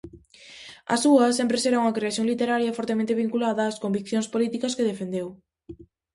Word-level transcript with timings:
A 0.93 0.95
súa 1.03 1.25
será 1.27 1.37
sempre 1.39 1.79
unha 1.81 1.95
creación 1.97 2.25
literaria 2.31 2.75
fortemente 2.77 3.19
vinculada 3.23 3.69
ás 3.71 3.81
conviccións 3.83 4.27
políticas 4.33 4.75
que 4.77 4.89
defendeu. 4.91 5.27